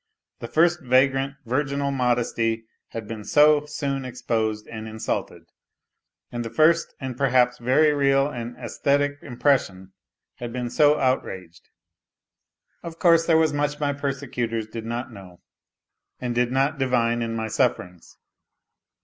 The 0.39 0.47
first 0.47 0.83
fragrant, 0.83 1.35
vii 1.45 1.75
modesty 1.91 2.65
had 2.87 3.07
been 3.07 3.23
so 3.23 3.67
soon 3.67 4.03
exposed 4.03 4.65
and 4.65 4.87
insulted, 4.87 5.43
and 6.31 6.43
the 6.43 6.49
first 6.49 6.95
perhaps 6.99 7.59
very 7.59 7.93
real 7.93 8.27
and 8.27 8.57
aesthetic 8.57 9.19
impression 9.21 9.93
had 10.37 10.51
been 10.51 10.71
so 10.71 10.95
outr 10.99 11.29
Of 12.81 12.97
course 12.97 13.27
there 13.27 13.37
was 13.37 13.53
much 13.53 13.79
my 13.79 13.93
persecutors 13.93 14.65
did 14.65 14.87
not 14.87 15.13
know 15.13 15.39
and 16.19 16.33
did 16.33 16.51
not 16.51 16.79
divine 16.79 17.21
in 17.21 17.35
my 17.35 17.47
sufferings. 17.47 18.17